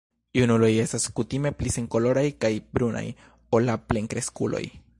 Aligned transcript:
Junuloj 0.37 0.69
estas 0.83 1.03
kutime 1.19 1.51
pli 1.59 1.73
senkoloraj 1.75 2.25
kaj 2.45 2.51
brunaj 2.77 3.05
ol 3.59 3.69
la 3.71 3.77
plenkreskuloj. 3.91 4.65